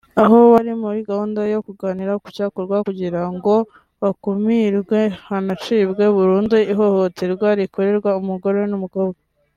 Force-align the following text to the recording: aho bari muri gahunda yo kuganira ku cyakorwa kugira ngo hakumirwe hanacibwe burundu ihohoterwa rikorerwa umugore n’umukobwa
aho 0.23 0.37
bari 0.53 0.71
muri 0.83 0.99
gahunda 1.09 1.39
yo 1.53 1.59
kuganira 1.65 2.13
ku 2.21 2.27
cyakorwa 2.35 2.75
kugira 2.87 3.21
ngo 3.33 3.53
hakumirwe 4.01 4.99
hanacibwe 5.27 6.03
burundu 6.15 6.55
ihohoterwa 6.71 7.47
rikorerwa 7.59 8.09
umugore 8.21 8.59
n’umukobwa 8.71 9.19